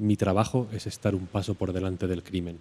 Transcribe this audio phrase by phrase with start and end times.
[0.00, 2.58] Mi trabajo es estar un paso por delante del crimen.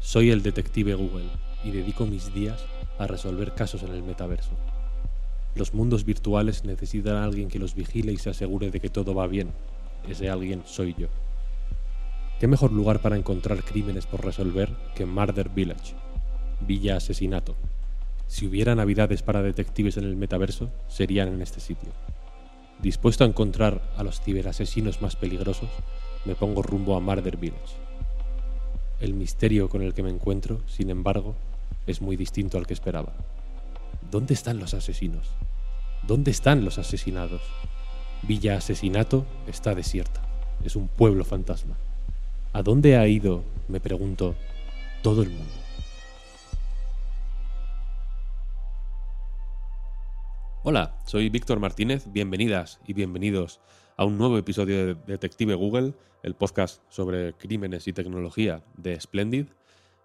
[0.00, 1.28] Soy el detective Google
[1.62, 2.64] y dedico mis días
[2.98, 4.50] a resolver casos en el metaverso.
[5.54, 9.14] Los mundos virtuales necesitan a alguien que los vigile y se asegure de que todo
[9.14, 9.52] va bien.
[10.08, 11.06] Ese alguien soy yo.
[12.40, 15.94] ¿Qué mejor lugar para encontrar crímenes por resolver que Murder Village?
[16.66, 17.54] Villa Asesinato.
[18.26, 21.90] Si hubiera navidades para detectives en el metaverso, serían en este sitio.
[22.82, 25.68] Dispuesto a encontrar a los ciberasesinos más peligrosos,
[26.24, 27.76] me pongo rumbo a Murder Village.
[29.00, 31.34] El misterio con el que me encuentro, sin embargo,
[31.86, 33.14] es muy distinto al que esperaba.
[34.10, 35.28] ¿Dónde están los asesinos?
[36.02, 37.40] ¿Dónde están los asesinados?
[38.22, 40.20] Villa Asesinato está desierta.
[40.64, 41.76] Es un pueblo fantasma.
[42.52, 44.34] ¿A dónde ha ido, me pregunto,
[45.02, 45.54] todo el mundo?
[50.62, 53.60] Hola, soy Víctor Martínez, bienvenidas y bienvenidos
[54.00, 59.48] a un nuevo episodio de Detective Google, el podcast sobre crímenes y tecnología de Splendid.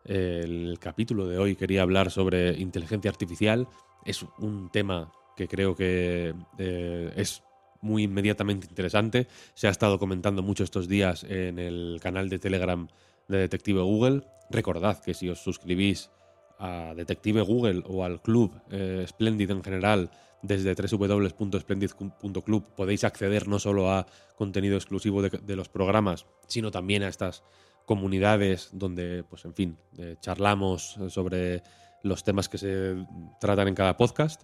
[0.04, 3.70] El capítulo de hoy quería hablar sobre inteligencia artificial.
[4.06, 7.42] Es un tema que creo que eh, es
[7.80, 9.28] muy inmediatamente interesante.
[9.54, 12.90] Se ha estado comentando mucho estos días en el canal de Telegram
[13.30, 14.24] de Detective Google.
[14.50, 16.12] Recordad que si os suscribís
[16.60, 20.10] a Detective Google o al club eh, Splendid en general
[20.48, 27.08] desde www.splendid.club podéis acceder no solo a contenido exclusivo de, los programas, sino también a
[27.08, 27.44] estas
[27.86, 31.64] comunidades donde, pues en fin, eh, charlamos sobre
[32.04, 32.96] los temas que se
[33.40, 34.44] tratan en cada podcast.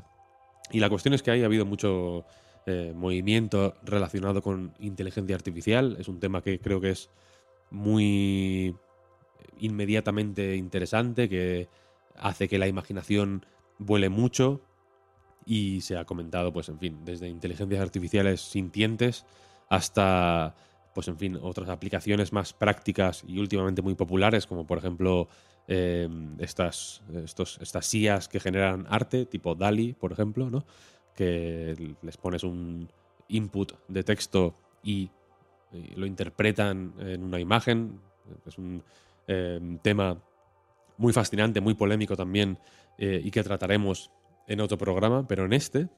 [0.71, 2.25] Y la cuestión es que ahí ha habido mucho
[2.65, 5.97] eh, movimiento relacionado con inteligencia artificial.
[5.99, 7.09] Es un tema que creo que es
[7.69, 8.75] muy
[9.59, 11.69] inmediatamente interesante, que
[12.15, 13.45] hace que la imaginación
[13.77, 14.61] vuele mucho
[15.51, 19.25] y se ha comentado, pues en fin, desde inteligencias artificiales sintientes
[19.67, 20.55] hasta,
[20.95, 25.27] pues en fin, otras aplicaciones más prácticas y últimamente muy populares, como por ejemplo
[25.67, 26.07] eh,
[26.39, 30.63] estas, estos, estas IAs que generan arte, tipo DALI, por ejemplo, ¿no?
[31.17, 32.89] que les pones un
[33.27, 35.09] input de texto y,
[35.95, 37.99] lo interpretan en una imagen.
[38.45, 38.83] Es un
[39.25, 40.17] eh, tema
[40.97, 42.57] muy fascinante, muy polémico también
[42.97, 44.11] eh, y que trataremos
[44.47, 45.89] en otro programa, pero en este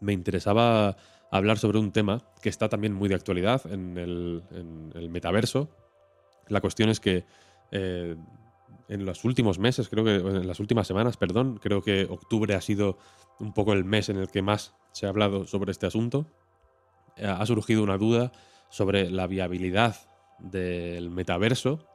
[0.00, 0.96] me interesaba
[1.30, 5.70] hablar sobre un tema que está también muy de actualidad en el, metaverso.
[6.48, 7.24] La cuestión es que
[7.72, 8.16] eh,
[8.88, 12.60] en los últimos meses, creo que en las últimas semanas, perdón, creo que octubre ha
[12.60, 12.98] sido
[13.40, 16.26] un poco el mes en el que más se ha hablado sobre este asunto.
[17.16, 18.32] Ha surgido una duda
[18.68, 19.96] sobre la viabilidad
[20.38, 21.88] del metaverso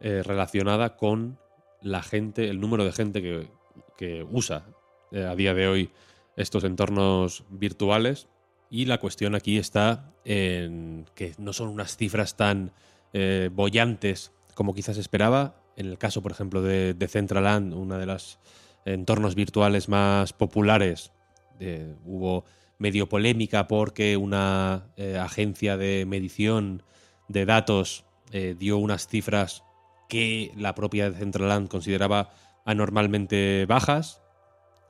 [0.00, 1.38] eh, relacionada con
[1.82, 3.48] la gente, el número de gente
[3.96, 4.64] que usa
[5.12, 5.90] eh, a día de hoy
[6.36, 8.28] estos entornos virtuales.
[8.70, 12.72] Y la cuestión aquí está en que no son unas cifras tan
[13.12, 15.62] eh, bollantes como quizás esperaba.
[15.76, 18.38] En el caso, por ejemplo, de, de Centraland, una de las
[18.84, 21.12] entornos virtuales más populares,
[21.60, 22.44] eh, hubo
[22.78, 26.82] medio polémica porque una eh, agencia de medición
[27.28, 28.04] de datos
[28.58, 29.62] dio unas cifras
[30.10, 32.34] que la propia Centraland consideraba
[32.66, 34.20] anormalmente bajas.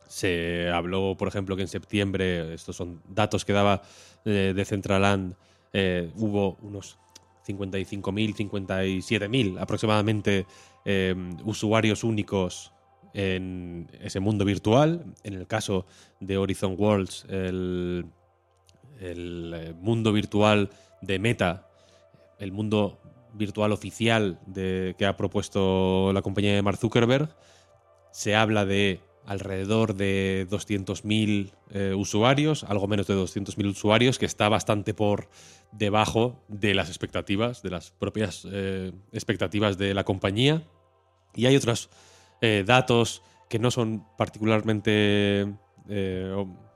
[0.07, 3.83] Se habló, por ejemplo, que en septiembre, estos son datos que daba
[4.25, 5.35] eh, de Centraland,
[5.73, 6.99] eh, hubo unos
[7.47, 10.47] 55.000, 57.000 aproximadamente
[10.85, 12.73] eh, usuarios únicos
[13.13, 15.05] en ese mundo virtual.
[15.25, 15.87] En el caso
[16.21, 18.07] de Horizon Worlds, el,
[19.01, 20.71] el eh, mundo virtual
[21.01, 21.67] de Meta,
[22.39, 22.99] el mundo
[23.33, 27.35] virtual oficial de, que ha propuesto la compañía de Mark Zuckerberg,
[28.11, 34.49] se habla de alrededor de 200.000 eh, usuarios, algo menos de 200.000 usuarios, que está
[34.49, 35.29] bastante por
[35.73, 40.63] debajo de las expectativas, de las propias eh, expectativas de la compañía.
[41.35, 41.91] Y hay otros
[42.41, 45.55] eh, datos que no son particularmente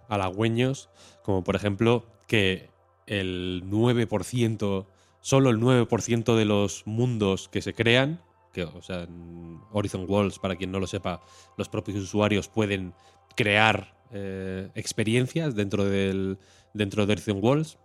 [0.08, 0.88] halagüeños,
[1.24, 2.68] como por ejemplo que
[3.06, 4.86] el 9%,
[5.20, 8.20] solo el 9% de los mundos que se crean,
[8.52, 11.20] que, o sea, en Horizon Worlds, para quien no lo sepa,
[11.56, 12.94] los propios usuarios pueden
[13.36, 16.38] crear eh, experiencias dentro, del,
[16.74, 17.78] dentro de Horizon Walls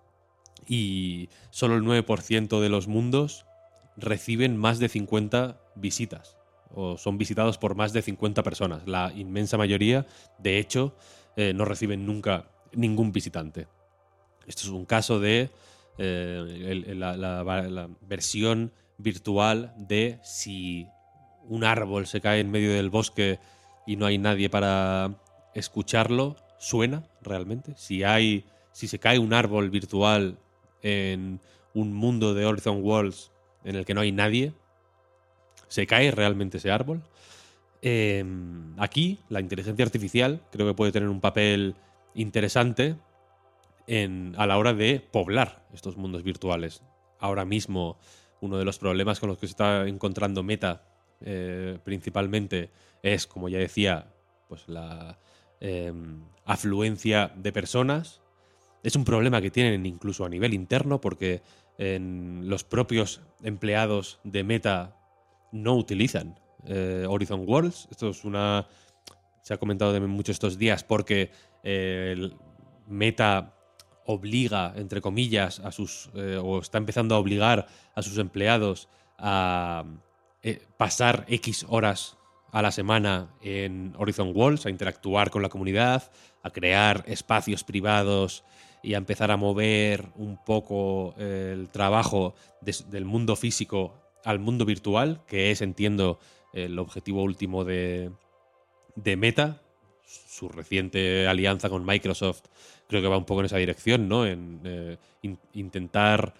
[0.68, 3.46] y solo el 9% de los mundos
[3.98, 6.38] reciben más de 50 visitas
[6.74, 8.88] o son visitados por más de 50 personas.
[8.88, 10.06] La inmensa mayoría,
[10.40, 10.96] de hecho,
[11.36, 13.68] eh, no reciben nunca ningún visitante.
[14.46, 15.50] Esto es un caso de
[15.98, 20.88] eh, la, versión virtual de si
[21.48, 23.40] un árbol se cae en medio del bosque
[23.86, 25.16] y no hay nadie para
[25.54, 27.74] escucharlo, suena realmente.
[27.78, 30.38] Si hay, si se cae un árbol virtual
[30.82, 31.40] en
[31.74, 33.32] un mundo de Horizon Worlds
[33.64, 34.54] en el que no hay nadie,
[35.68, 37.04] se cae realmente ese árbol.
[37.82, 41.76] Em, aquí la inteligencia artificial creo que puede tener un papel
[42.16, 42.96] interesante
[44.38, 46.82] a la hora de poblar estos mundos virtuales.
[47.20, 47.98] Ahora mismo
[48.42, 50.84] uno de los problemas con los que se está encontrando Meta
[51.22, 52.70] eh, principalmente
[53.02, 54.14] es, como ya decía,
[54.48, 55.18] pues la
[55.60, 58.22] em, afluencia de personas.
[58.84, 61.42] Es un problema que tienen incluso a nivel interno porque
[61.78, 64.96] en los propios empleados de Meta
[65.52, 67.88] no utilizan eh, Horizon Worlds.
[67.92, 68.68] Esto es una...
[69.42, 71.32] Se ha comentado de mucho estos días porque
[71.64, 72.30] eh,
[72.88, 73.55] Meta
[74.06, 76.10] obliga, entre comillas, a sus.
[76.16, 78.88] Eh, o está empezando a obligar a sus empleados
[79.18, 79.86] a
[80.78, 82.18] pasar X horas
[82.52, 86.12] a la semana en Horizon Worlds, a interactuar con la comunidad,
[86.44, 88.44] a crear espacios privados
[88.84, 95.22] y a empezar a mover un poco el trabajo del mundo físico al mundo virtual,
[95.28, 96.20] que es, entiendo,
[96.52, 98.12] el objetivo último de,
[98.96, 99.62] Meta.
[100.06, 102.44] Su reciente alianza con Microsoft
[102.88, 104.26] creo que va un poco en esa dirección, ¿no?
[104.26, 104.98] En eh,
[105.54, 106.34] intentar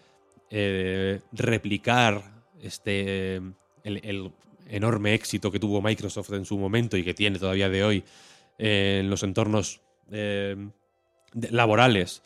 [0.50, 3.42] eh, replicar este
[3.84, 4.32] el,
[4.68, 8.04] enorme éxito que tuvo Microsoft en su momento y que tiene todavía de hoy
[8.58, 9.82] en los entornos
[10.12, 10.56] eh,
[11.52, 12.24] laborales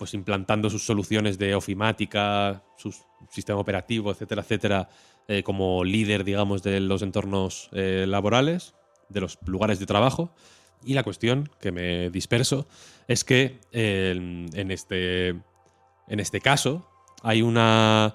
[0.00, 2.90] pues implantando sus soluciones de ofimática, su
[3.28, 4.88] sistema operativo, etcétera, etcétera,
[5.28, 8.74] eh, como líder, digamos, de los entornos eh, laborales,
[9.10, 10.32] de los lugares de trabajo.
[10.84, 12.66] Y la cuestión, que me disperso,
[13.06, 16.88] es que en, este, en este caso
[17.22, 18.14] hay una,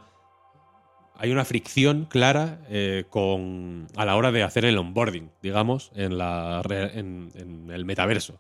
[1.16, 6.18] hay una fricción clara eh, con, a la hora de hacer el onboarding, digamos, en,
[6.18, 8.40] la, en el metaverso,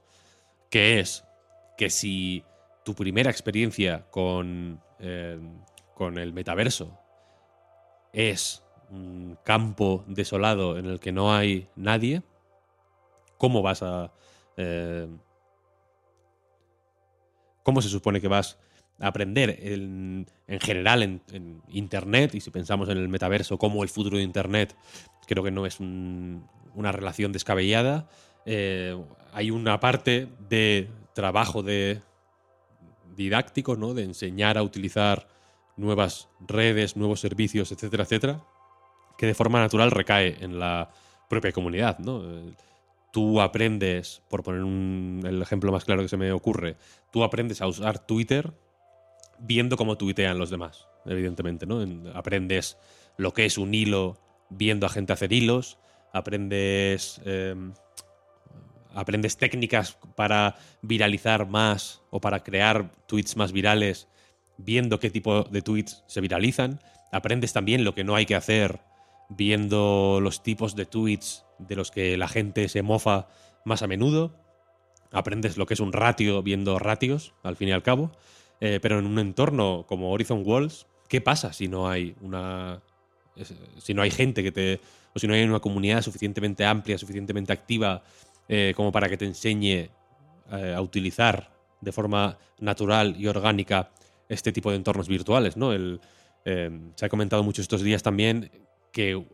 [0.69, 1.23] que es
[1.77, 2.43] que si
[2.85, 5.39] tu primera experiencia con, eh,
[5.95, 6.97] con el metaverso
[8.13, 12.21] es un campo desolado en el que no hay nadie,
[13.37, 14.11] ¿cómo vas a...
[14.57, 15.07] Eh,
[17.63, 18.59] ¿Cómo se supone que vas
[18.99, 20.27] a aprender en,
[20.59, 22.35] general en, Internet?
[22.35, 24.75] Y si pensamos en el metaverso como el futuro de Internet,
[25.25, 28.07] creo que no es una relación descabellada.
[28.45, 28.95] Eh,
[29.33, 32.01] hay una parte de trabajo de
[33.15, 33.93] didáctico, ¿no?
[33.93, 35.27] De enseñar a utilizar
[35.77, 38.43] nuevas redes, nuevos servicios, etcétera, etcétera,
[39.17, 40.89] que de forma natural recae en la
[41.29, 42.21] propia comunidad, ¿no?
[43.15, 44.59] Tú aprendes, por poner
[45.25, 46.75] el ejemplo más claro que se me ocurre,
[47.13, 48.51] tú aprendes a usar Twitter
[49.39, 51.81] viendo cómo tuitean los demás, evidentemente, ¿no?
[52.13, 52.77] Aprendes
[53.15, 54.17] lo que es un hilo
[54.49, 55.77] viendo a gente hacer hilos,
[56.11, 57.71] aprendes em,
[58.93, 64.09] aprendes técnicas para viralizar más o para crear tweets más virales
[64.57, 66.81] viendo qué tipo de tweets se viralizan.
[67.13, 68.81] Aprendes también lo que no hay que hacer
[69.29, 73.27] viendo los tipos de tweets de los que la gente se mofa
[73.63, 74.35] más a menudo.
[75.11, 78.11] Aprendes lo que es un ratio viendo ratios, al fin y al cabo.
[78.61, 82.81] Eh, pero en un entorno como Horizon Walls, ¿qué pasa si no hay una.
[83.77, 84.79] si no hay gente que te.
[85.13, 88.03] o si no hay una comunidad suficientemente amplia, suficientemente activa
[88.47, 89.89] eh, como para que te enseñe
[90.51, 93.91] eh, a utilizar de forma natural y orgánica
[94.29, 95.57] este tipo de entornos virtuales.
[95.57, 95.73] ¿no?
[95.73, 95.99] El,
[96.45, 98.51] eh, se ha comentado mucho estos días también
[98.91, 99.25] que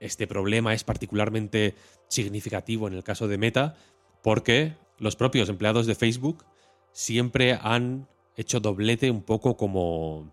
[0.00, 1.74] este problema es particularmente
[2.08, 3.76] significativo en el caso de Meta
[4.22, 6.44] porque los propios empleados de Facebook
[6.92, 10.32] siempre han hecho doblete un poco como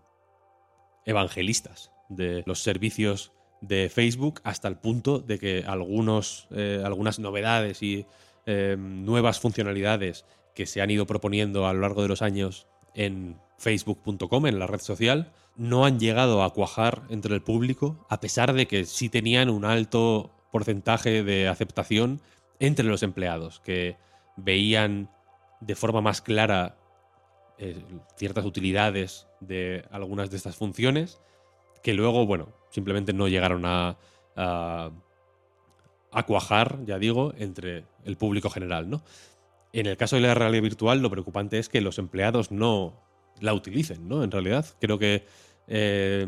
[1.04, 7.82] evangelistas de los servicios de Facebook hasta el punto de que algunos, eh, algunas novedades
[7.82, 8.06] y
[8.46, 13.38] eh, nuevas funcionalidades que se han ido proponiendo a lo largo de los años en
[13.58, 18.52] facebook.com, en la red social, no han llegado a cuajar entre el público, a pesar
[18.52, 22.22] de que sí tenían un alto porcentaje de aceptación
[22.60, 23.96] entre los empleados, que
[24.36, 25.10] veían
[25.60, 26.76] de forma más clara
[27.58, 27.76] eh,
[28.16, 31.20] ciertas utilidades de algunas de estas funciones,
[31.82, 33.98] que luego, bueno, simplemente no llegaron a,
[34.36, 34.92] a,
[36.24, 39.02] cuajar, ya digo, entre el público general, ¿no?
[39.72, 42.94] En el caso de la realidad virtual, lo preocupante es que los empleados no
[43.40, 44.22] la utilicen, ¿no?
[44.22, 45.26] En realidad, creo que
[45.68, 46.26] eh,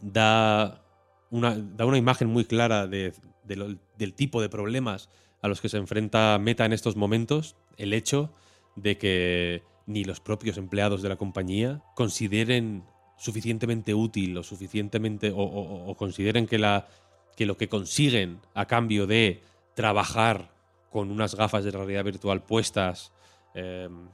[0.00, 0.82] da,
[1.30, 3.12] una, da una imagen muy clara de,
[3.44, 5.08] del tipo de problemas
[5.42, 8.32] a los que se enfrenta Meta en estos momentos, el hecho
[8.76, 12.84] de que ni los propios empleados de la compañía consideren
[13.16, 16.88] suficientemente útil o suficientemente o, consideren que, la,
[17.36, 19.42] que lo que consiguen a cambio de
[19.74, 20.50] trabajar
[20.90, 23.12] con unas gafas de realidad virtual puestas,
[23.54, 24.08] em,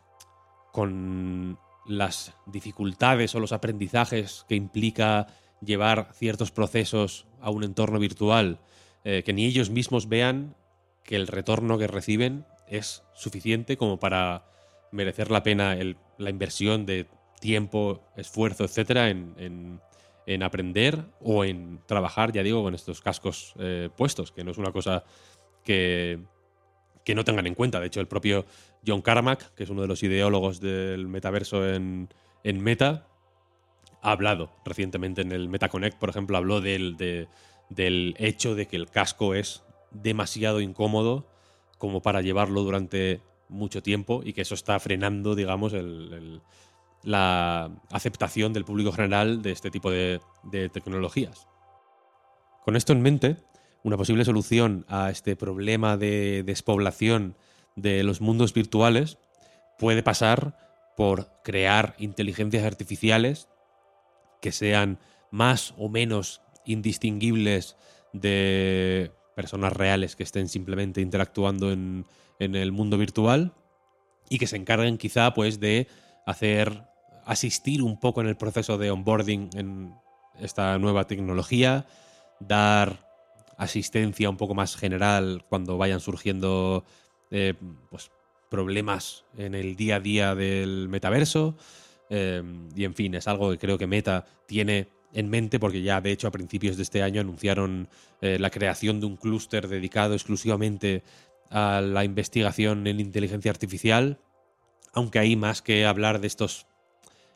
[0.72, 5.26] con las dificultades o los aprendizajes que implica
[5.60, 8.60] llevar ciertos procesos a un entorno virtual,
[9.04, 10.54] eh, que ni ellos mismos vean
[11.04, 14.44] que el retorno que reciben es suficiente como para
[14.92, 15.76] merecer la pena
[16.18, 17.06] la inversión de
[17.40, 19.80] tiempo, esfuerzo, etcétera, en,
[20.42, 24.70] aprender o en trabajar, ya digo, con estos cascos eh, puestos, que no es una
[24.70, 25.02] cosa
[25.64, 26.20] que,
[27.04, 27.80] que no tengan en cuenta.
[27.80, 28.46] De hecho, el propio
[28.86, 32.08] John Carmack, que es uno de los ideólogos del metaverso en,
[32.44, 33.06] Meta,
[34.02, 36.96] ha hablado recientemente en el MetaConnect, por ejemplo, habló del,
[37.68, 41.26] del hecho de que el casco es demasiado incómodo
[41.78, 45.74] como para llevarlo durante mucho tiempo y que eso está frenando, digamos,
[47.02, 50.20] la aceptación del público general de este tipo de,
[50.72, 51.48] tecnologías.
[52.64, 53.36] Con esto en mente,
[53.82, 57.36] una posible solución a este problema de despoblación
[57.80, 59.18] de los mundos virtuales
[59.78, 60.56] puede pasar
[60.96, 63.48] por crear inteligencias artificiales
[64.40, 64.98] que sean
[65.30, 67.76] más o menos indistinguibles
[68.12, 72.06] de personas reales que estén simplemente interactuando en,
[72.38, 73.54] en el mundo virtual
[74.28, 75.88] y que se encarguen quizá pues de
[76.26, 76.84] hacer
[77.24, 79.94] asistir un poco en el proceso de onboarding en
[80.38, 81.86] esta nueva tecnología,
[82.40, 83.08] dar
[83.56, 86.84] asistencia un poco más general cuando vayan surgiendo
[87.30, 87.54] eh,
[87.90, 88.10] pues,
[88.50, 91.56] problemas en el día a día del metaverso.
[92.10, 92.42] Eh,
[92.76, 96.12] y en fin, es algo que creo que Meta tiene en mente porque ya de
[96.12, 97.88] hecho a principios de este año anunciaron
[98.20, 101.02] eh, la creación de un clúster dedicado exclusivamente
[101.50, 104.18] a la investigación en inteligencia artificial,
[104.92, 106.66] aunque ahí más que hablar de estos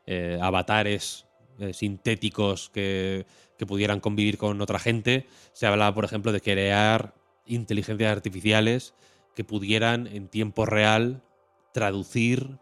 [0.06, 1.26] eh, avatares
[1.72, 3.26] sintéticos que,
[3.66, 7.14] pudieran convivir con otra gente, se hablaba, por ejemplo, de crear
[7.46, 8.92] inteligencias artificiales
[9.34, 11.22] que pudieran en tiempo real
[11.72, 12.58] traducir,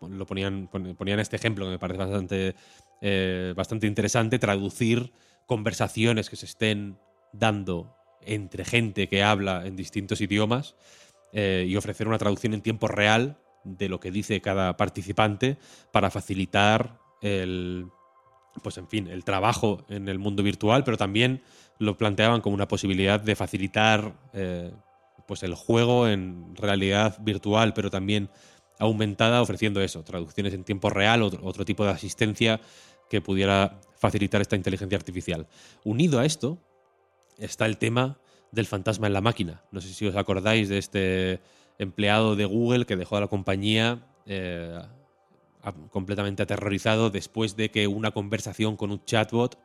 [0.00, 2.54] lo ponían, ponían este ejemplo que me parece bastante,
[3.00, 5.12] eh, bastante interesante, traducir
[5.46, 6.98] conversaciones que se estén
[7.32, 10.76] dando entre gente que habla en distintos idiomas
[11.32, 15.56] eh, y ofrecer una traducción en tiempo real de lo que dice cada participante
[15.92, 17.86] para facilitar el,
[18.62, 21.42] pues en fin, el trabajo en el mundo virtual, pero también
[21.78, 24.72] lo planteaban como una posibilidad de facilitar eh,
[25.26, 28.30] pues el juego en realidad virtual, pero también
[28.78, 32.60] aumentada, ofreciendo eso, traducciones en tiempo real, otro, otro tipo de asistencia
[33.08, 35.46] que pudiera facilitar esta inteligencia artificial.
[35.84, 36.58] Unido a esto,
[37.38, 38.18] está el tema
[38.50, 39.62] del fantasma en la máquina.
[39.70, 41.40] No sé si os acordáis de este
[41.78, 44.78] empleado de Google que dejó a la compañía eh,
[45.90, 49.58] completamente aterrorizado después de que una conversación con un chatbot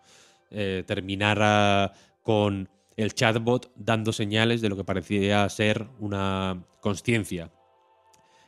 [0.52, 7.51] eh, terminara con el chatbot dando señales de lo que parecía ser una conciencia.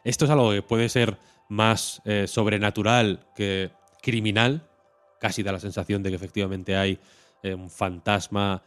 [0.03, 4.67] Esto es algo que puede ser más eh, sobrenatural que criminal.
[5.19, 6.99] Casi da la sensación de que efectivamente hay
[7.41, 8.61] un fantasma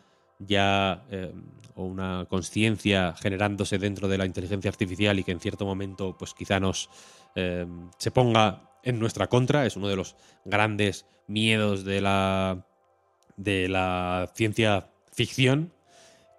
[0.47, 1.33] ya eh,
[1.75, 6.35] o una conciencia generándose dentro de la inteligencia artificial y que en cierto momento pues
[6.35, 6.91] quizá nos
[7.35, 7.67] eh,
[7.99, 12.67] se ponga en nuestra contra es uno de los grandes miedos de la
[13.37, 15.73] de la ciencia ficción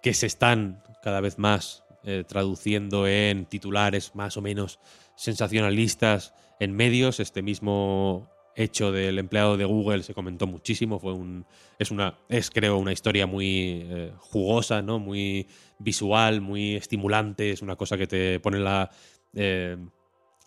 [0.02, 4.78] que se están cada vez más eh, traduciendo en titulares más o menos
[5.16, 10.98] sensacionalistas en medios este mismo hecho del empleado de Google se comentó muchísimo.
[10.98, 11.46] Fue un,
[11.78, 14.98] es una, es creo una historia muy eh, jugosa, ¿no?
[14.98, 17.50] Muy visual, muy estimulante.
[17.50, 18.90] Es una cosa que te pone la,
[19.34, 19.76] eh,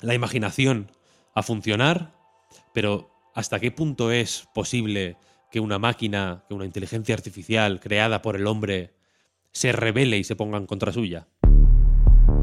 [0.02, 0.92] la imaginación
[1.34, 2.16] a funcionar.
[2.74, 5.18] Pero ¿hasta qué punto es posible
[5.52, 8.96] que una máquina, que una inteligencia artificial creada por el hombre
[9.52, 11.28] se revele y se ponga en contra suya?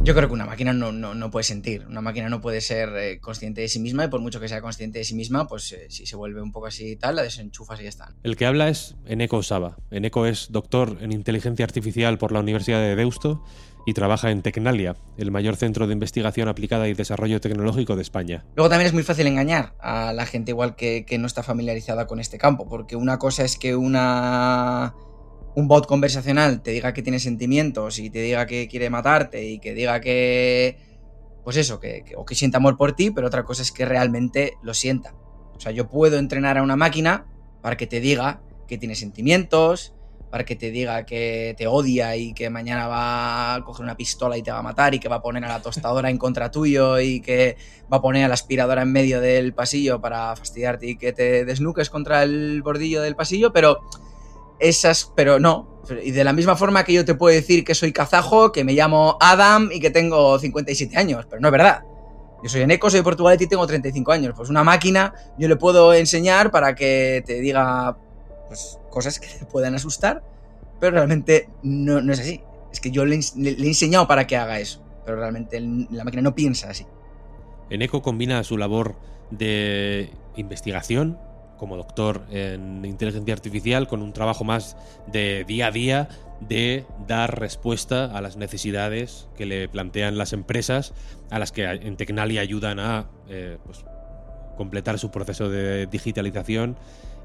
[0.04, 3.20] Yo creo que una máquina no, no, puede sentir, una máquina no puede ser eh,
[3.20, 5.86] consciente de sí misma y por mucho que sea consciente de sí misma, pues eh,
[5.88, 8.14] si se vuelve un poco así y tal, la desenchufas y ya está.
[8.22, 9.78] El que habla es Eneko Saba.
[9.90, 13.42] Eneko es doctor en inteligencia artificial por la Universidad de Deusto
[13.86, 18.44] y trabaja en Tecnalia, el mayor centro de investigación aplicada y desarrollo tecnológico de España.
[18.56, 22.06] Luego también es muy fácil engañar a la gente igual que, que no está familiarizada
[22.06, 24.94] con este campo, porque una cosa es que una
[25.54, 29.58] un bot conversacional te diga que tiene sentimientos y te diga que quiere matarte y
[29.58, 30.78] que diga que
[31.44, 34.54] pues eso, que, o que sienta amor por ti, pero otra cosa es que realmente
[34.62, 35.14] lo sienta.
[35.54, 37.26] O sea, yo puedo entrenar a una máquina
[37.60, 39.94] para que te diga que tiene sentimientos,
[40.30, 44.36] para que te diga que te odia y que mañana va a coger una pistola
[44.36, 46.50] y te va a matar y que va a poner a la tostadora en contra
[46.50, 47.56] tuyo y que
[47.92, 51.44] va a poner a la aspiradora en medio del pasillo para fastidiarte y que te
[51.44, 53.78] desnuques contra el bordillo del pasillo, pero
[54.58, 55.82] esas, pero no.
[56.02, 58.72] Y de la misma forma que yo te puedo decir que soy kazajo, que me
[58.72, 61.82] llamo Adam y que tengo 57 años, pero no es verdad.
[62.42, 64.34] Yo soy Eneco, soy de Portugal y tengo 35 años.
[64.36, 67.96] Pues una máquina yo le puedo enseñar para que te diga
[68.48, 70.22] pues, cosas que te puedan asustar,
[70.80, 72.42] pero realmente no, es así.
[72.72, 76.34] Es que yo le, he enseñado para que haga eso, pero realmente la máquina no
[76.34, 76.86] piensa así.
[77.70, 78.96] Eneco combina su labor
[79.30, 81.18] de investigación
[81.64, 86.08] como doctor en inteligencia artificial con un trabajo más de día a día
[86.40, 90.92] de dar respuesta a las necesidades que le plantean las empresas
[91.30, 93.82] a las que en Tecnalia ayudan a eh, pues,
[94.58, 96.76] completar su proceso de digitalización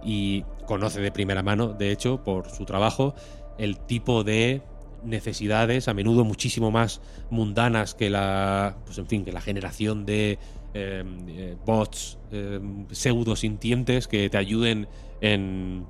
[0.06, 3.16] y conoce de primera mano, de hecho, por su trabajo,
[3.58, 4.62] el tipo de
[5.04, 10.40] necesidades, a menudo muchísimo más mundanas que la, pues en fin, que la generación de
[10.74, 14.88] eh, bots em, pseudo sintientes que te ayuden
[15.22, 15.86] en,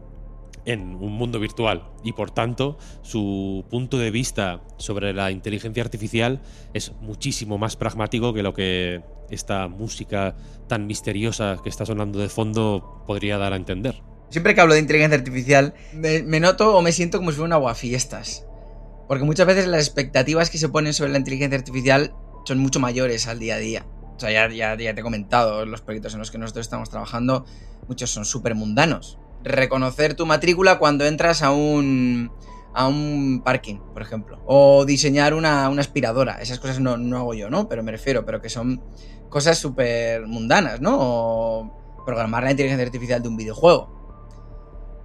[0.66, 6.42] un mundo virtual y por tanto su punto de vista sobre la inteligencia artificial
[6.76, 10.36] es muchísimo más pragmático que lo que esta música
[10.68, 14.04] tan misteriosa que está sonando de fondo podría dar a entender.
[14.30, 17.48] Siempre que hablo de inteligencia artificial me, me noto o me siento como si fuera
[17.48, 18.46] un aguafiestas.
[19.08, 22.14] Porque muchas veces las expectativas que se ponen sobre la inteligencia artificial
[22.46, 23.86] son mucho mayores al día a día.
[24.20, 27.46] O sea, ya, ya, te he comentado, los proyectos en los que nosotros estamos trabajando,
[27.88, 29.18] muchos son súper mundanos.
[29.46, 32.30] Reconocer tu matrícula cuando entras a un,
[32.74, 34.44] a un parking, por ejemplo.
[34.46, 36.42] O diseñar una, aspiradora.
[36.42, 37.70] Esas cosas no, no, hago yo, ¿no?
[37.70, 38.84] Pero me refiero, pero que son
[39.30, 40.98] cosas súper mundanas, ¿no?
[41.00, 43.99] O programar la inteligencia artificial de un videojuego.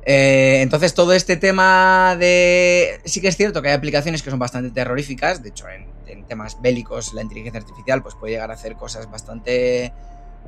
[0.07, 3.01] Eh, entonces todo este tema de...
[3.05, 5.93] Sí que es cierto que hay aplicaciones que son bastante terroríficas, de hecho en,
[6.29, 9.93] temas bélicos la inteligencia artificial pues puede llegar a hacer cosas bastante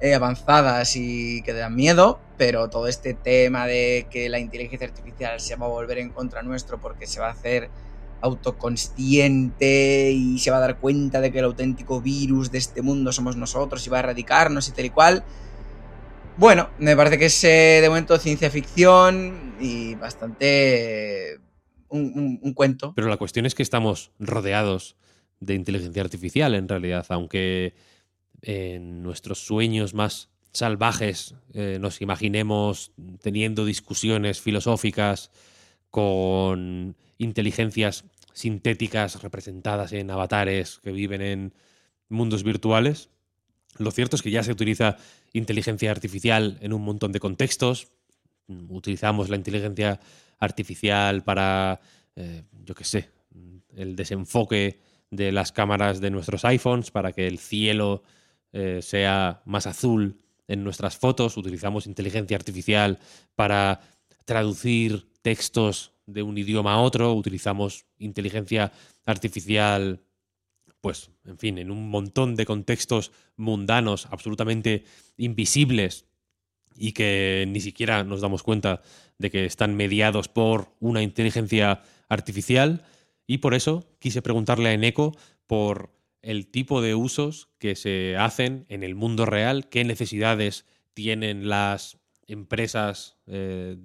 [0.00, 5.38] eh, avanzadas y que dan miedo, pero todo este tema de que la inteligencia artificial
[5.38, 7.68] se va a volver en contra nuestro porque se va a hacer
[8.22, 13.12] autoconsciente y se va a dar cuenta de que el auténtico virus de este mundo
[13.12, 15.24] somos nosotros y va a erradicarnos y tal y cual
[16.36, 21.40] bueno, me parece que es de momento ciencia ficción y bastante
[21.88, 22.92] un, cuento.
[22.94, 24.96] Pero la cuestión es que estamos rodeados
[25.40, 27.74] de inteligencia artificial en realidad, aunque
[28.42, 35.30] en nuestros sueños más salvajes eh, nos imaginemos teniendo discusiones filosóficas
[35.90, 41.54] con inteligencias sintéticas representadas en avatares que viven en
[42.08, 43.10] mundos virtuales.
[43.78, 44.96] Lo cierto es que ya se utiliza
[45.32, 47.88] inteligencia artificial en un montón de contextos.
[48.68, 50.00] Utilizamos la inteligencia
[50.38, 51.80] artificial para,
[52.14, 53.10] eh, yo qué sé,
[53.74, 58.02] el desenfoque de las cámaras de nuestros iPhones para que el cielo
[58.52, 61.36] eh, sea más azul en nuestras fotos.
[61.36, 62.98] Utilizamos inteligencia artificial
[63.34, 63.80] para
[64.24, 67.12] traducir textos de un idioma a otro.
[67.14, 68.72] Utilizamos inteligencia
[69.04, 70.00] artificial
[70.80, 74.84] pues, en fin, en un montón de contextos mundanos, absolutamente
[75.16, 76.06] invisibles
[76.76, 78.82] y que ni siquiera nos damos cuenta
[79.18, 82.84] de que están mediados por una inteligencia artificial.
[83.26, 85.90] Y por eso quise preguntarle a Eneco por
[86.22, 91.98] el tipo de usos que se hacen en el mundo real, qué necesidades tienen las
[92.26, 93.76] empresas eh,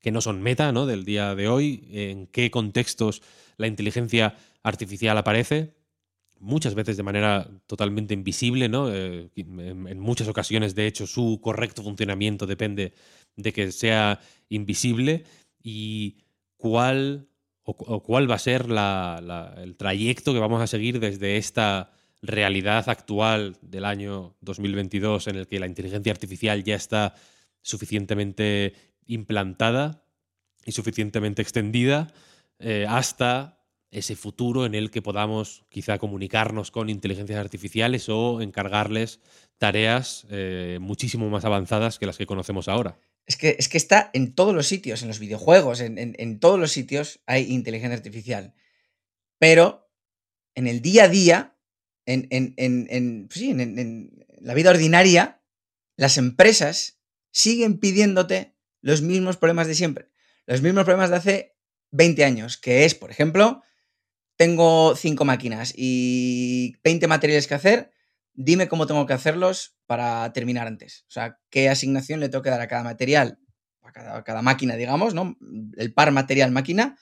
[0.00, 0.86] que no son meta ¿no?
[0.86, 3.22] del día de hoy, en qué contextos
[3.56, 5.74] la inteligencia artificial aparece
[6.38, 8.92] muchas veces de manera totalmente invisible, ¿no?
[8.92, 12.92] Eh, en, muchas ocasiones, de hecho, su correcto funcionamiento depende
[13.36, 15.24] de que sea invisible.
[15.62, 16.18] ¿Y
[16.56, 17.28] cuál,
[17.62, 21.90] o, cuál va a ser el trayecto que vamos a seguir desde esta
[22.22, 27.14] realidad actual del año 2022 en el que la inteligencia artificial ya está
[27.62, 28.74] suficientemente
[29.06, 30.04] implantada
[30.64, 32.12] y suficientemente extendida
[32.58, 33.55] eh, hasta
[33.96, 39.20] ese futuro en el que podamos quizá comunicarnos con inteligencias artificiales o encargarles
[39.56, 42.98] tareas eh, muchísimo más avanzadas que las que conocemos ahora.
[43.24, 46.72] Es que, es que está en todos los sitios, en los videojuegos, en, todos los
[46.72, 48.54] sitios hay inteligencia artificial.
[49.38, 49.90] Pero
[50.54, 51.56] en el día a día,
[52.04, 55.42] en, en, pues en la vida ordinaria,
[55.96, 60.10] las empresas siguen pidiéndote los mismos problemas de siempre.
[60.44, 61.56] Los mismos problemas de hace
[61.92, 63.62] 20 años, que es, por ejemplo,
[64.36, 67.90] tengo cinco máquinas y 20 materiales que hacer,
[68.34, 71.04] dime cómo tengo que hacerlos para terminar antes.
[71.08, 73.38] O sea, qué asignación le tengo que dar a cada material,
[73.82, 75.36] a cada, máquina, digamos, ¿no?
[75.76, 76.98] El par material-máquina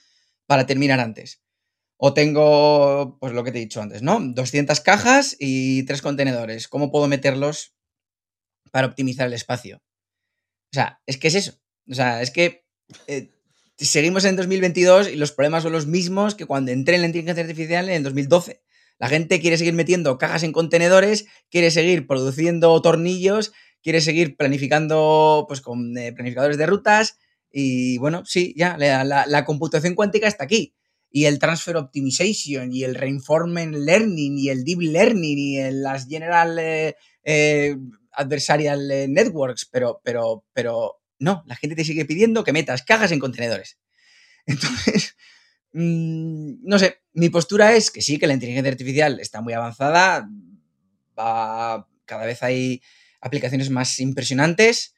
[0.47, 1.42] para terminar antes.
[1.97, 4.20] O tengo, pues lo que te he dicho antes, ¿no?
[4.20, 6.68] 200 cajas y tres contenedores.
[6.68, 7.75] ¿Cómo puedo meterlos
[8.70, 9.83] para optimizar el espacio?
[10.73, 11.61] O sea, es que es eso.
[11.88, 12.64] O sea, es que
[13.07, 13.34] eh,
[13.77, 17.43] seguimos en 2022 y los problemas son los mismos que cuando entré en la inteligencia
[17.43, 18.63] artificial en el 2012.
[18.99, 25.45] La gente quiere seguir metiendo cajas en contenedores, quiere seguir produciendo tornillos, quiere seguir planificando
[25.49, 27.19] pues con eh, planificadores de rutas
[27.51, 30.75] y bueno, sí, ya, la, computación cuántica está aquí
[31.11, 36.59] y el transfer optimization y el reinforcement learning y el deep learning y las general
[36.59, 37.77] eh, eh,
[38.13, 43.20] adversarial networks, pero, pero, pero no, la gente te sigue pidiendo que metas cajas en
[43.20, 43.79] contenedores.
[44.46, 45.16] Entonces,
[45.72, 50.29] mmm, no sé, mi postura es que sí, que la inteligencia artificial está muy avanzada,
[51.18, 52.83] va, cada vez hay
[53.20, 54.94] aplicaciones más impresionantes,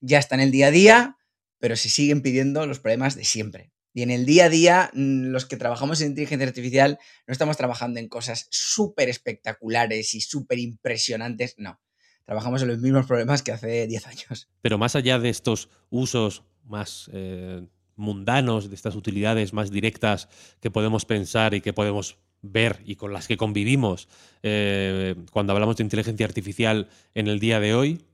[0.00, 1.16] ya está en el día a día,
[1.58, 3.72] pero se siguen pidiendo los problemas de siempre.
[3.94, 7.56] Y en el día a día, mm, los que trabajamos en inteligencia artificial no estamos
[7.56, 11.80] trabajando en cosas súper espectaculares y súper impresionantes, no.
[12.24, 14.48] Trabajamos en los mismos problemas que hace 10 años.
[14.62, 20.28] Pero más allá de estos usos más eh, mundanos, de estas utilidades más directas
[20.60, 24.06] que podemos pensar y que podemos ver y con las que convivimos
[24.42, 28.04] eh, cuando hablamos de inteligencia artificial en el día de hoy,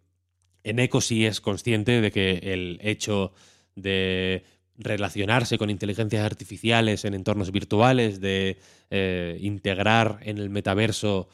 [0.62, 3.32] Eneco sí es consciente de que el hecho
[3.74, 4.44] de
[4.76, 8.58] relacionarse con inteligencias artificiales en entornos virtuales, de
[8.90, 11.28] eh, integrar en el metaverso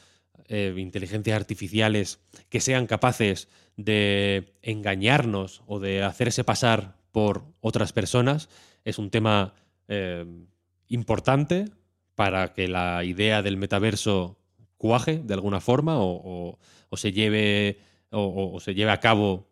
[0.49, 8.49] eh, inteligencias artificiales que sean capaces de engañarnos o de hacerse pasar por otras personas,
[8.85, 9.55] es un tema
[9.89, 10.25] eh,
[10.89, 11.67] importante
[12.15, 14.39] para que la idea del metaverso
[14.79, 16.59] cuaje de alguna forma o,
[16.95, 17.79] se lleve
[18.11, 19.49] o, se lleve a cabo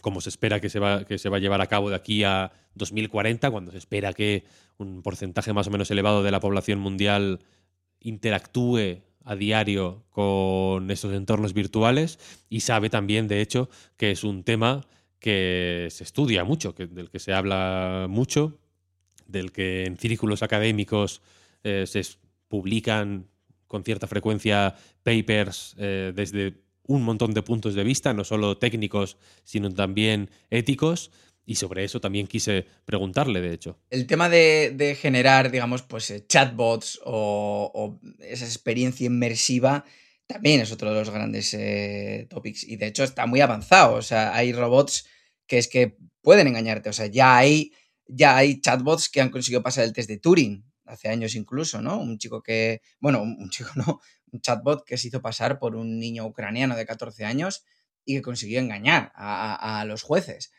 [0.00, 2.24] como se espera que se, va, que se va a llevar a cabo de aquí
[2.24, 4.44] a 2040, cuando se espera que
[4.78, 7.40] un porcentaje más o menos elevado de la población mundial
[8.00, 14.44] interactúe a diario con estos entornos virtuales y sabe también, de hecho, que es un
[14.44, 14.86] tema
[15.18, 18.58] que se estudia mucho, que, del que se habla mucho,
[19.26, 21.22] del que en círculos académicos
[21.62, 22.02] eh, se
[22.48, 23.28] publican
[23.66, 29.16] con cierta frecuencia papers eh, desde un montón de puntos de vista, no solo técnicos,
[29.44, 31.10] sino también éticos.
[31.44, 33.78] Y sobre eso también quise preguntarle, de hecho.
[33.90, 39.84] El tema de, generar, digamos, pues eh, chatbots o, o, esa experiencia inmersiva
[40.26, 42.64] también es otro de los grandes eh, topics.
[42.64, 43.96] Y de hecho está muy avanzado.
[43.96, 45.06] O sea, hay robots
[45.46, 46.88] que es que pueden engañarte.
[46.88, 47.72] O sea, ya hay,
[48.06, 51.98] ya hay chatbots que han conseguido pasar el test de Turing, hace años incluso, ¿no?
[52.00, 54.00] Un chico que, bueno, un chico no,
[54.30, 57.64] un chatbot que se hizo pasar por un niño ucraniano de 14 años
[58.04, 60.50] y que consiguió engañar a los jueces,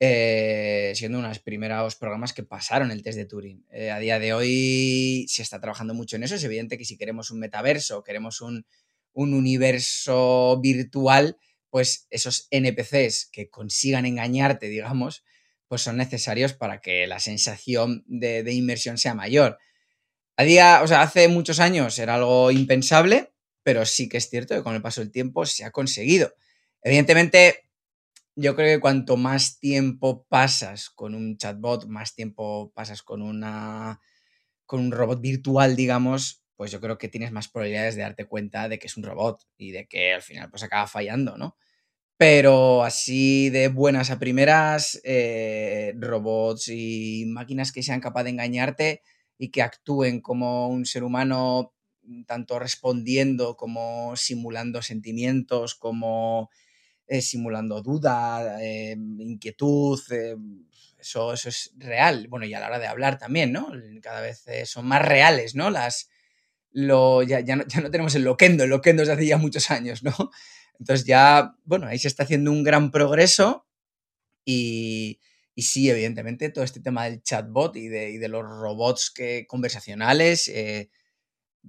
[0.00, 3.66] eh, siendo uno de los primeros programas que pasaron el test de Turing.
[3.70, 6.36] Eh, a día de hoy se está trabajando mucho en eso.
[6.36, 8.64] Es evidente que si queremos un metaverso, queremos un,
[9.12, 11.36] un universo virtual,
[11.70, 15.24] pues esos NPCs que consigan engañarte, digamos,
[15.68, 19.58] pues son necesarios para que la sensación de, inmersión sea mayor.
[20.36, 23.32] A día, o sea, hace muchos años era algo impensable,
[23.62, 26.34] pero sí que es cierto que con el paso del tiempo se ha conseguido.
[26.82, 27.67] Evidentemente,
[28.38, 34.00] yo creo que cuanto más tiempo pasas con un chatbot, más tiempo pasas con una
[34.66, 38.68] con un robot virtual, digamos, pues yo creo que tienes más probabilidades de darte cuenta
[38.68, 41.56] de que es un robot y de que al final pues acaba fallando, ¿no?
[42.18, 49.02] Pero así de buenas a primeras, eh, robots y máquinas que sean capaces de engañarte,
[49.38, 51.74] y que actúen como un ser humano,
[52.26, 56.50] tanto respondiendo como simulando sentimientos, como
[57.08, 60.36] eh, simulando duda, eh, inquietud, eh,
[60.98, 62.28] eso, eso es real.
[62.28, 63.72] Bueno, y a la hora de hablar también, ¿no?
[64.02, 65.70] Cada vez son más reales, ¿no?
[65.70, 66.10] Las,
[66.70, 69.38] lo, ya, ya, no, ya no tenemos el loquendo, el loquendo es de hace ya
[69.38, 70.14] muchos años, ¿no?
[70.78, 73.66] Entonces ya, bueno, ahí se está haciendo un gran progreso
[74.44, 75.18] y,
[75.54, 79.46] y sí, evidentemente, todo este tema del chatbot y de, y de los robots que,
[79.48, 80.50] conversacionales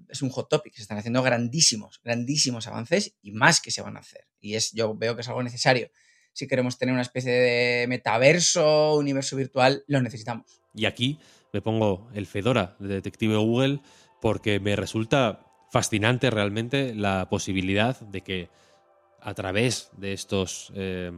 [0.07, 0.73] es un hot topic.
[0.75, 4.27] Se están haciendo grandísimos, grandísimos avances y más que se van a hacer.
[4.39, 5.89] Y es, yo veo que es algo necesario.
[6.33, 10.61] Si queremos tener una especie de metaverso, universo virtual, lo necesitamos.
[10.73, 11.19] Y aquí
[11.51, 13.81] me pongo el Fedora de Detective Google
[14.21, 18.49] porque me resulta fascinante realmente la posibilidad de que
[19.21, 21.11] a través de estos eh,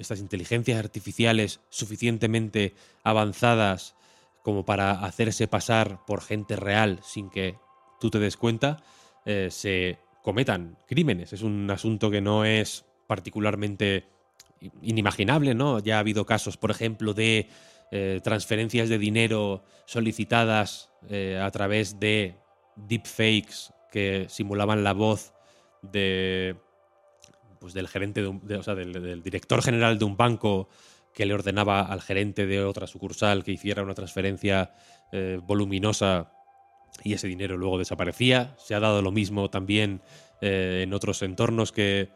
[0.00, 3.94] estas inteligencias artificiales suficientemente avanzadas
[4.42, 7.56] como para hacerse pasar por gente real sin que
[8.00, 8.82] tú te des cuenta,
[9.24, 11.32] eh, se cometan crímenes.
[11.32, 14.08] Es un asunto que no es particularmente
[14.82, 15.78] inimaginable, ¿no?
[15.78, 17.48] Ya ha habido casos, por ejemplo, de
[17.92, 22.36] eh, transferencias de dinero solicitadas eh, a través de
[22.76, 25.34] deepfakes que simulaban la voz
[25.82, 26.56] de
[27.58, 30.68] pues del gerente de, o sea, del, director general de un banco
[31.12, 34.72] que le ordenaba al gerente de otra sucursal que hiciera una transferencia
[35.42, 36.32] voluminosa
[37.02, 38.54] y ese dinero luego desaparecía.
[38.58, 40.02] Se ha dado lo mismo también
[40.42, 42.08] en otros entornos que,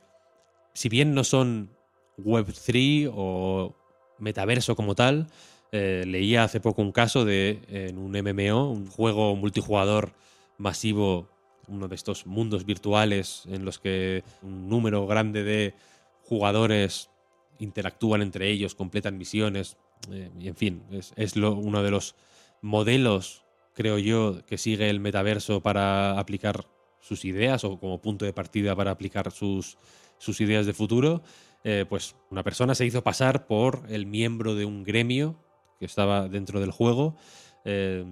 [0.72, 1.70] si bien no son
[2.18, 3.76] Web3 o
[4.18, 5.28] metaverso como tal,
[5.72, 10.12] eh, leía hace poco un caso de en un MMO, un juego multijugador
[10.56, 11.28] masivo,
[11.66, 15.74] uno de estos mundos virtuales en los que un número grande de
[16.22, 17.10] jugadores
[17.58, 19.76] interactúan entre ellos, completan misiones,
[20.12, 22.14] eh, y en fin, es, uno de los
[22.62, 23.43] modelos,
[23.74, 26.66] creo yo, que sigue el metaverso para aplicar
[27.00, 29.76] sus ideas o como punto de partida para aplicar sus,
[30.18, 31.22] sus ideas de futuro.
[31.64, 35.36] Eh, pues una persona se hizo pasar por el miembro de un gremio
[35.78, 37.16] que estaba dentro del juego,
[37.64, 38.04] eh,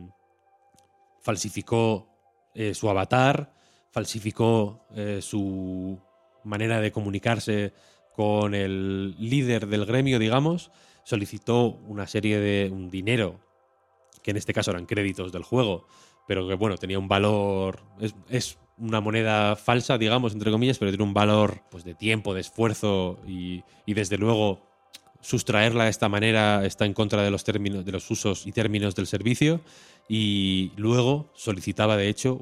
[1.20, 2.08] falsificó
[2.54, 3.54] eh, su avatar,
[3.90, 4.86] falsificó
[5.20, 6.00] su
[6.44, 7.74] manera de comunicarse
[8.14, 10.70] con el líder del gremio, digamos,
[11.04, 13.40] solicitó una serie de un dinero,
[14.22, 15.86] que en este caso eran créditos del juego,
[16.26, 17.80] pero que bueno, tenía un valor,
[18.28, 22.40] es, una moneda falsa, digamos, entre comillas, pero tiene un valor pues, de tiempo, de
[22.40, 24.72] esfuerzo y, y desde luego
[25.22, 28.94] sustraerla de esta manera está en contra de los términos, de los usos y términos
[28.94, 29.60] del servicio
[30.08, 32.34] y luego solicitaba de hecho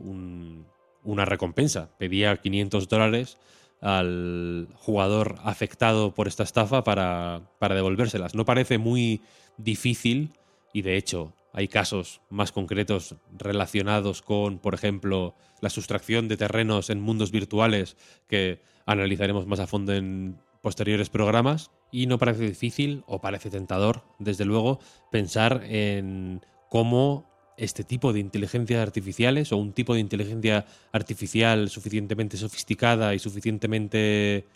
[1.05, 1.91] una recompensa.
[1.99, 3.39] Pedía 500 dólares
[3.81, 8.35] al jugador afectado por esta estafa para, para devolvérselas.
[8.35, 9.23] No parece muy
[9.57, 10.33] difícil
[10.73, 16.91] y de hecho hay casos más concretos relacionados con, por ejemplo, la sustracción de terrenos
[16.91, 17.97] en mundos virtuales
[18.29, 21.71] que analizaremos más a fondo en posteriores programas.
[21.93, 24.79] Y no parece difícil o parece tentador, desde luego,
[25.11, 32.37] pensar en cómo este tipo de inteligencias artificiales o un tipo de inteligencia artificial suficientemente
[32.37, 34.47] sofisticada y suficientemente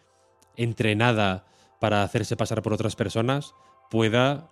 [0.56, 1.44] entrenada
[1.80, 3.54] para hacerse pasar por otras personas
[3.90, 4.50] pueda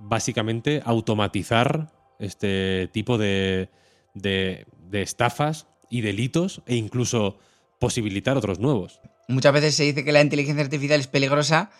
[0.00, 3.70] básicamente automatizar este tipo de,
[4.14, 7.38] de, estafas y delitos e incluso
[7.78, 9.00] posibilitar otros nuevos.
[9.28, 11.70] Muchas veces se dice que la inteligencia artificial es peligrosa,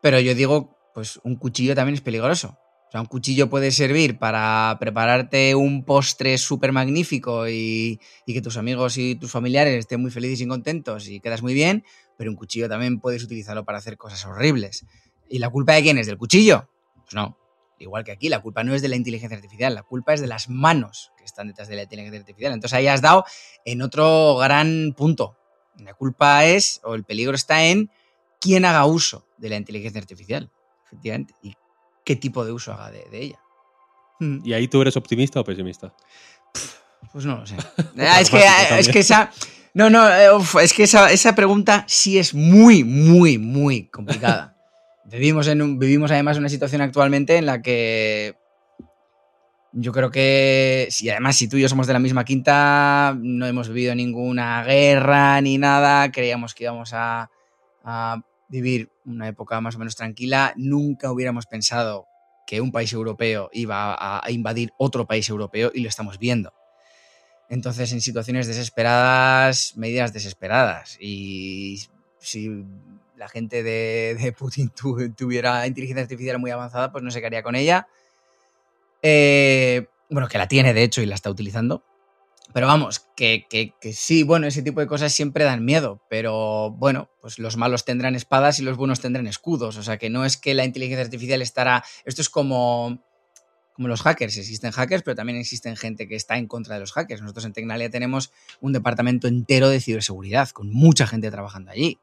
[0.00, 2.58] pero yo digo, pues un cuchillo también es peligroso.
[2.88, 8.58] O sea, un cuchillo puede servir para prepararte un postre súper magnífico y, que tus
[8.58, 11.84] amigos y tus familiares estén muy felices y contentos y quedas muy bien,
[12.18, 14.84] pero un cuchillo también puedes utilizarlo para hacer cosas horribles.
[15.30, 16.06] ¿Y la culpa de quién es?
[16.06, 16.68] ¿Del cuchillo?
[17.04, 17.38] Pues no.
[17.82, 20.28] Igual que aquí, la culpa no es de la inteligencia artificial, la culpa es de
[20.28, 22.52] las manos que están detrás de la inteligencia artificial.
[22.52, 23.24] Entonces ahí has dado
[23.64, 25.36] en otro gran punto.
[25.78, 27.90] La culpa es, o el peligro está en
[28.40, 30.50] quién haga uso de la inteligencia artificial,
[30.86, 31.54] efectivamente, y
[32.04, 33.40] qué tipo de uso haga de, ella.
[34.20, 34.40] Hmm.
[34.44, 35.94] ¿Y ahí tú eres optimista o pesimista?
[37.12, 37.56] Pues no lo sé.
[37.98, 38.44] Ah, es, que,
[38.78, 39.30] es que esa.
[39.74, 40.28] No, no, eh,
[40.62, 44.56] es que esa, esa, pregunta sí es muy, muy, muy complicada.
[45.04, 48.36] Vivimos, en vivimos además una situación actualmente en la que
[49.72, 53.46] yo creo que, si además si tú y yo somos de la misma quinta, no
[53.46, 57.30] hemos vivido ninguna guerra ni nada, creíamos que íbamos a,
[58.48, 62.06] vivir una época más o menos tranquila, nunca hubiéramos pensado
[62.46, 66.52] que un país europeo iba a, invadir otro país europeo y lo estamos viendo.
[67.48, 70.98] Entonces, en situaciones desesperadas, medidas desesperadas.
[71.00, 71.82] Y
[72.18, 72.64] si
[73.22, 74.70] la gente de, Putin
[75.16, 77.86] tuviera inteligencia artificial muy avanzada, pues no se qué haría con ella
[79.02, 81.84] eh, bueno, que la tiene de hecho y la está utilizando.
[82.54, 83.46] Pero vamos, que,
[83.94, 88.14] sí, bueno, ese tipo de cosas siempre dan miedo, pero bueno, pues los malos tendrán
[88.14, 91.40] espadas y los buenos tendrán escudos, o sea que no es que la inteligencia artificial
[91.40, 93.02] estará, esto es como,
[93.72, 96.92] como los hackers, existen hackers, pero también existen gente que está en contra de los
[96.92, 97.22] hackers.
[97.22, 102.00] Nosotros en Tecnalia tenemos un departamento entero de ciberseguridad, con mucha gente trabajando allí.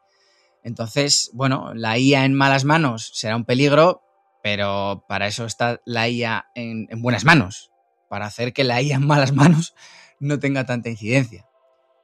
[0.64, 4.02] Entonces, bueno, la IA en malas manos será un peligro,
[4.44, 7.72] pero para eso está la IA en, buenas manos,
[8.10, 9.74] para hacer que la IA en malas manos
[10.20, 11.46] no tenga tanta incidencia.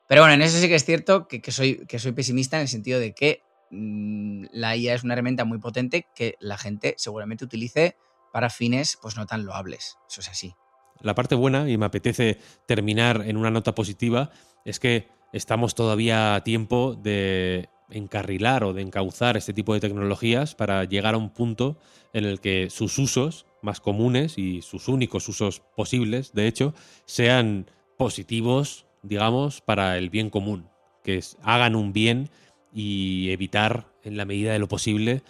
[0.08, 2.68] Pero bueno, en eso sí que es cierto que, soy, que soy pesimista en el
[2.68, 3.42] sentido de que
[3.72, 7.98] mm, la IA es una herramienta muy potente que la gente seguramente utilice
[8.32, 9.98] para fines pues no tan loables.
[10.10, 10.54] Eso es así.
[11.02, 14.30] La parte buena, y me apetece terminar en una nota positiva,
[14.64, 20.56] es que estamos todavía a tiempo de encarrilar o de encauzar este tipo de tecnologías
[20.56, 21.78] para llegar a un punto
[22.14, 26.74] en el que sus usos más comunes y sus únicos usos posibles, de hecho,
[27.06, 30.70] sean positivos, digamos, para el bien común.
[31.04, 32.30] que hagan un bien
[32.74, 35.22] y evitar, en la medida de lo posible,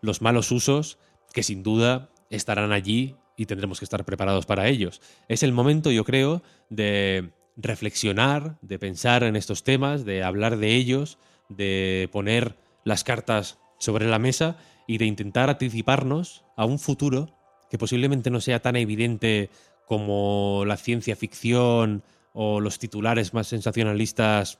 [0.00, 0.98] los malos usos
[1.32, 5.00] que sin duda estarán allí y tendremos que estar preparados para ellos.
[5.28, 10.74] Es el momento, yo creo, de reflexionar, de pensar en estos temas, de hablar de
[10.74, 17.36] ellos, de poner las cartas sobre la mesa y de intentar anticiparnos a un futuro
[17.70, 19.50] que posiblemente no sea tan evidente
[19.86, 24.58] como la ciencia ficción o los titulares más sensacionalistas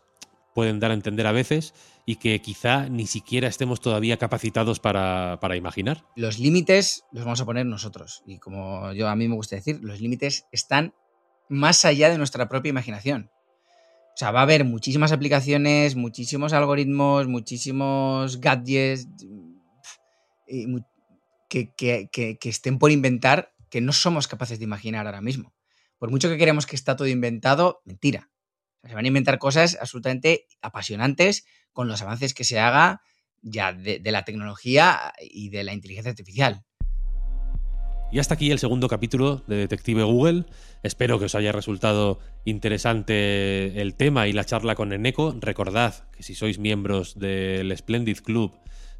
[0.54, 1.74] pueden dar a entender a veces
[2.06, 6.04] y que quizá ni siquiera estemos todavía capacitados para, imaginar.
[6.16, 9.80] Los límites los vamos a poner nosotros y como yo a mí me gusta decir,
[9.82, 10.94] los límites están
[11.48, 13.30] más allá de nuestra propia imaginación.
[14.14, 19.09] O sea, va a haber muchísimas aplicaciones, muchísimos algoritmos, muchísimos gadgets
[21.48, 25.53] que, que, estén por inventar que no somos capaces de imaginar ahora mismo.
[25.98, 28.31] Por mucho que queremos que está todo inventado, mentira.
[28.85, 33.03] se van a inventar cosas absolutamente apasionantes con los avances que se haga
[33.42, 36.64] ya de la tecnología y de la inteligencia artificial.
[38.14, 40.44] Y hasta aquí el segundo capítulo de Detective Google.
[40.85, 45.35] Espero que os haya resultado interesante el tema y la charla con Eneco.
[45.40, 48.53] Recordad que si sois miembros del Splendid Club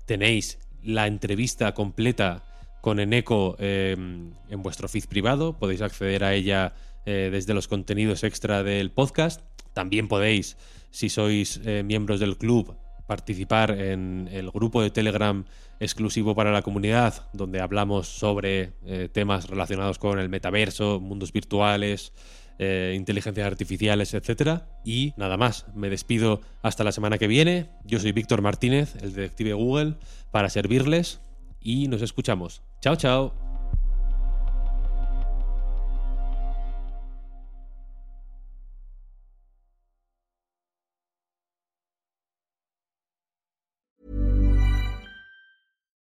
[0.05, 2.43] tenéis la entrevista completa
[2.81, 5.61] con Eneco eh, en vuestro feed privado.
[5.61, 6.75] Podéis acceder a ella
[7.07, 9.43] eh, desde los contenidos extra del podcast.
[9.75, 10.57] También podéis,
[10.91, 15.45] si sois eh, miembros del club, participar en el grupo de Telegram
[15.85, 22.13] exclusivo para la comunidad, donde hablamos sobre eh, temas relacionados con el metaverso, mundos virtuales,
[22.59, 24.63] eh, inteligencias artificiales, etc.
[24.85, 27.71] Y nada más, me despido hasta la semana que viene.
[27.85, 29.95] Yo soy Víctor Martínez, el detective Google,
[30.31, 31.21] para servirles
[31.61, 32.63] y nos escuchamos.
[32.81, 33.44] Chao, chao.